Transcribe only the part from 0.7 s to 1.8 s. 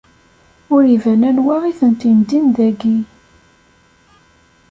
Ur iban anwa i